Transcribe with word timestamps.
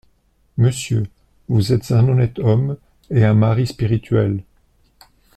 Monsieur, 0.57 1.03
vous 1.47 1.73
êtes 1.73 1.91
un 1.91 2.07
honnête 2.09 2.39
homme 2.39 2.77
et 3.11 3.23
un 3.23 3.35
mari 3.35 3.67
spirituel. 3.67 4.41